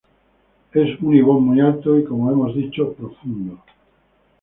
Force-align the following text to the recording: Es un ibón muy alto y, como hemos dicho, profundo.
Es 0.71 0.99
un 0.99 1.13
ibón 1.15 1.43
muy 1.43 1.59
alto 1.61 1.95
y, 1.99 2.03
como 2.03 2.31
hemos 2.31 2.55
dicho, 2.55 2.91
profundo. 2.93 3.59